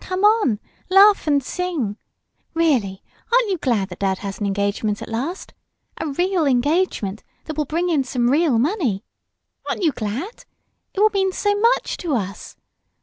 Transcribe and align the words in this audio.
"Come 0.00 0.24
on, 0.24 0.60
laugh 0.88 1.26
and 1.26 1.42
sing! 1.44 1.98
Really, 2.54 3.02
aren't 3.30 3.50
you 3.50 3.58
glad 3.58 3.90
that 3.90 3.98
dad 3.98 4.20
has 4.20 4.38
an 4.38 4.46
engagement 4.46 5.02
at 5.02 5.10
last? 5.10 5.52
A 5.98 6.06
real 6.08 6.46
engagement 6.46 7.22
that 7.44 7.58
will 7.58 7.66
bring 7.66 7.90
in 7.90 8.02
some 8.02 8.30
real 8.30 8.58
money! 8.58 9.04
Aren't 9.68 9.82
you 9.82 9.92
glad? 9.92 10.46
It 10.94 11.00
will 11.00 11.10
mean 11.12 11.32
so 11.32 11.54
much 11.60 11.98
to 11.98 12.14
us! 12.14 12.56